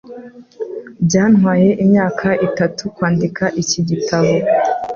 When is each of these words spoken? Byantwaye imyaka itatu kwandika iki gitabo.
Byantwaye 1.05 1.69
imyaka 1.83 2.27
itatu 2.47 2.83
kwandika 2.95 3.43
iki 3.61 3.79
gitabo. 3.89 4.33